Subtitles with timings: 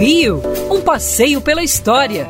[0.00, 2.26] Rio, um passeio pela história,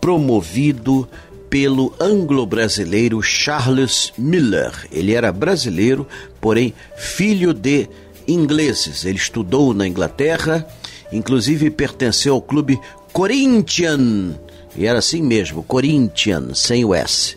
[0.00, 1.08] promovido
[1.50, 4.86] pelo anglo-brasileiro Charles Miller.
[4.92, 6.06] Ele era brasileiro,
[6.40, 7.88] porém filho de
[8.28, 9.04] ingleses.
[9.04, 10.64] Ele estudou na Inglaterra,
[11.12, 12.78] inclusive pertenceu ao clube
[13.12, 14.36] Corinthians.
[14.74, 17.36] E era assim mesmo, Corinthians, sem o S.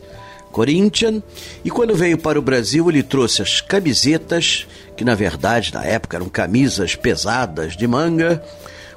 [0.52, 1.22] Corinthians.
[1.66, 4.66] E quando veio para o Brasil, ele trouxe as camisetas,
[4.96, 8.42] que na verdade na época eram camisas pesadas de manga,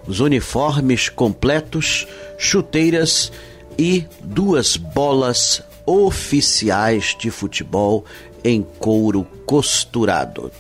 [0.07, 2.07] os uniformes completos,
[2.39, 3.33] chuteiras
[3.77, 8.05] e duas bolas oficiais de futebol
[8.45, 10.53] em couro costurado.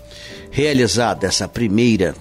[0.50, 2.14] Realizada essa primeira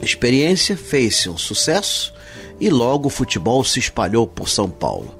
[0.00, 2.14] experiência, fez-se um sucesso
[2.60, 5.14] e logo o futebol se espalhou por São Paulo.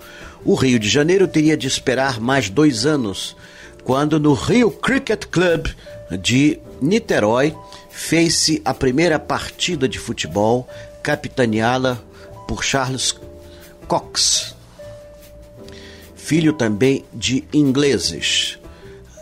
[0.45, 3.37] O Rio de Janeiro teria de esperar mais dois anos,
[3.85, 5.69] quando no Rio Cricket Club
[6.21, 7.55] de Niterói
[7.91, 10.69] fez-se a primeira partida de futebol
[11.03, 12.01] capitaneada
[12.47, 13.15] por Charles
[13.89, 14.55] Cox,
[16.15, 18.59] filho também de ingleses.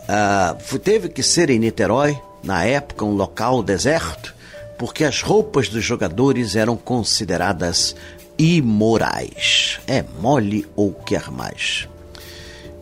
[0.05, 4.34] Uh, teve que ser em Niterói, na época um local deserto,
[4.77, 7.95] porque as roupas dos jogadores eram consideradas
[8.37, 9.79] imorais.
[9.87, 11.87] É mole ou quer mais.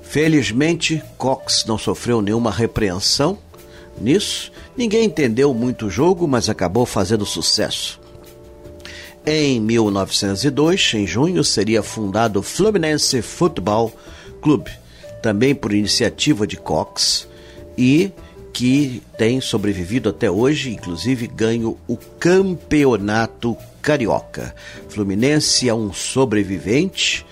[0.01, 3.37] Felizmente, Cox não sofreu nenhuma repreensão
[3.99, 4.51] nisso.
[4.77, 7.99] Ninguém entendeu muito o jogo, mas acabou fazendo sucesso.
[9.25, 13.93] Em 1902, em junho, seria fundado o Fluminense Football
[14.41, 14.67] Club,
[15.21, 17.27] também por iniciativa de Cox,
[17.77, 18.11] e
[18.53, 24.53] que tem sobrevivido até hoje, inclusive ganho o campeonato carioca.
[24.87, 27.25] Fluminense é um sobrevivente